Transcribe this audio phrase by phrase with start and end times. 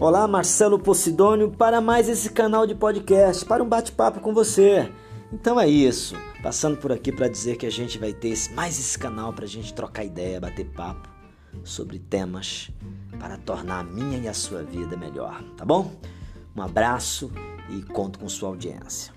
[0.00, 4.88] Olá, Marcelo Posidônio, para mais esse canal de podcast, para um bate-papo com você.
[5.32, 8.96] Então é isso, passando por aqui para dizer que a gente vai ter mais esse
[8.96, 11.08] canal para a gente trocar ideia, bater papo
[11.64, 12.70] sobre temas
[13.18, 15.90] para tornar a minha e a sua vida melhor, tá bom?
[16.54, 17.32] Um abraço
[17.68, 19.12] e conto com sua audiência.